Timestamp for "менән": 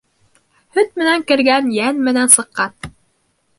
1.01-1.27, 2.09-2.35